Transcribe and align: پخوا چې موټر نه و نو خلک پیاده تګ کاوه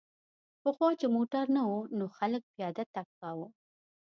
پخوا 0.61 0.89
چې 0.99 1.05
موټر 1.15 1.45
نه 1.55 1.63
و 1.71 1.75
نو 1.97 2.05
خلک 2.17 2.41
پیاده 2.53 2.83
تګ 2.95 3.07
کاوه 3.19 3.47